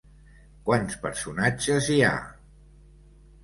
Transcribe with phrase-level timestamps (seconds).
[0.69, 2.17] Quants personatges hi ha?